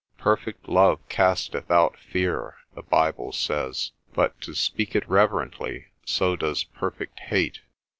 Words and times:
Perfect 0.17 0.67
love 0.67 0.99
casteth 1.09 1.69
out 1.69 1.95
fear, 1.95 2.55
the 2.73 2.81
Bible 2.81 3.31
says; 3.31 3.91
but, 4.13 4.41
to 4.41 4.55
speak 4.55 4.95
it 4.95 5.07
reverently, 5.07 5.89
so 6.05 6.35
does 6.35 6.63
perfect 6.63 7.19
hate. 7.19 7.59